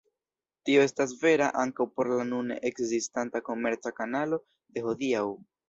Tio 0.69 0.85
estas 0.87 1.13
vera 1.25 1.49
ankaŭ 1.65 1.87
por 1.99 2.09
la 2.13 2.25
nune 2.31 2.59
ekzistanta 2.71 3.45
komerca 3.53 3.95
kanalo 4.01 4.43
de 4.79 4.89
hodiaŭ. 4.91 5.27